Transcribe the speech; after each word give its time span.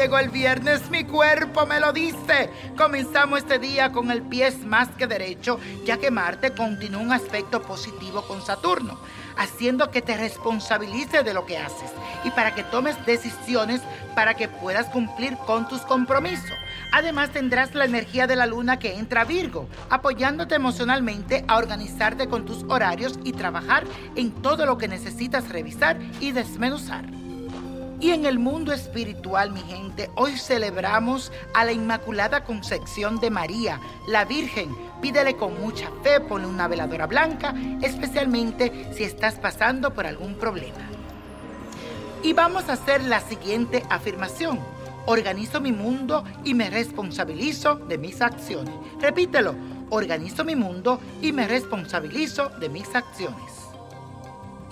llegó 0.00 0.18
el 0.18 0.30
viernes, 0.30 0.90
mi 0.90 1.04
cuerpo 1.04 1.66
me 1.66 1.78
lo 1.78 1.92
dice. 1.92 2.48
Comenzamos 2.74 3.40
este 3.40 3.58
día 3.58 3.92
con 3.92 4.10
el 4.10 4.22
pie 4.22 4.50
más 4.64 4.88
que 4.88 5.06
derecho, 5.06 5.60
ya 5.84 5.98
que 5.98 6.10
Marte 6.10 6.54
continúa 6.54 7.02
un 7.02 7.12
aspecto 7.12 7.60
positivo 7.60 8.22
con 8.22 8.40
Saturno, 8.40 8.98
haciendo 9.36 9.90
que 9.90 10.00
te 10.00 10.16
responsabilices 10.16 11.22
de 11.22 11.34
lo 11.34 11.44
que 11.44 11.58
haces 11.58 11.90
y 12.24 12.30
para 12.30 12.54
que 12.54 12.62
tomes 12.62 12.96
decisiones 13.04 13.82
para 14.14 14.32
que 14.32 14.48
puedas 14.48 14.86
cumplir 14.86 15.36
con 15.46 15.68
tus 15.68 15.82
compromisos. 15.82 16.56
Además 16.92 17.30
tendrás 17.30 17.74
la 17.74 17.84
energía 17.84 18.26
de 18.26 18.36
la 18.36 18.46
luna 18.46 18.78
que 18.78 18.94
entra 18.94 19.20
a 19.20 19.24
Virgo, 19.24 19.68
apoyándote 19.90 20.54
emocionalmente 20.54 21.44
a 21.46 21.58
organizarte 21.58 22.26
con 22.26 22.46
tus 22.46 22.64
horarios 22.68 23.18
y 23.22 23.32
trabajar 23.32 23.84
en 24.16 24.30
todo 24.30 24.64
lo 24.64 24.78
que 24.78 24.88
necesitas 24.88 25.50
revisar 25.50 25.98
y 26.20 26.32
desmenuzar. 26.32 27.04
Y 28.00 28.12
en 28.12 28.24
el 28.24 28.38
mundo 28.38 28.72
espiritual, 28.72 29.52
mi 29.52 29.60
gente, 29.60 30.10
hoy 30.16 30.38
celebramos 30.38 31.30
a 31.52 31.66
la 31.66 31.72
Inmaculada 31.72 32.44
Concepción 32.44 33.20
de 33.20 33.28
María, 33.28 33.78
la 34.08 34.24
Virgen. 34.24 34.74
Pídele 35.02 35.36
con 35.36 35.60
mucha 35.60 35.90
fe, 36.02 36.18
ponle 36.18 36.46
una 36.46 36.66
veladora 36.66 37.06
blanca, 37.06 37.54
especialmente 37.82 38.90
si 38.94 39.04
estás 39.04 39.34
pasando 39.34 39.92
por 39.92 40.06
algún 40.06 40.36
problema. 40.36 40.78
Y 42.22 42.32
vamos 42.32 42.70
a 42.70 42.72
hacer 42.72 43.02
la 43.02 43.20
siguiente 43.20 43.84
afirmación. 43.90 44.58
Organizo 45.04 45.60
mi 45.60 45.72
mundo 45.72 46.24
y 46.42 46.54
me 46.54 46.70
responsabilizo 46.70 47.76
de 47.76 47.98
mis 47.98 48.22
acciones. 48.22 48.74
Repítelo. 48.98 49.54
Organizo 49.90 50.44
mi 50.44 50.56
mundo 50.56 51.00
y 51.20 51.32
me 51.32 51.46
responsabilizo 51.48 52.48
de 52.60 52.68
mis 52.70 52.94
acciones. 52.94 53.69